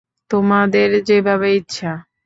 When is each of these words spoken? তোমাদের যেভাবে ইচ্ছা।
তোমাদের 0.31 0.89
যেভাবে 1.07 1.47
ইচ্ছা। 1.55 1.91